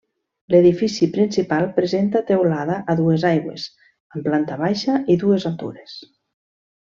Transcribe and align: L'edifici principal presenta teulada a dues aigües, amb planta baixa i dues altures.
L'edifici 0.53 1.07
principal 1.17 1.67
presenta 1.75 2.23
teulada 2.29 2.79
a 2.93 2.97
dues 3.03 3.27
aigües, 3.31 3.67
amb 4.15 4.27
planta 4.29 4.57
baixa 4.63 4.97
i 5.15 5.19
dues 5.27 5.47
altures. 5.53 5.97